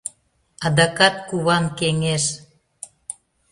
Адакат 0.65 1.15
куван 1.29 1.63
кеҥеж... 1.77 2.23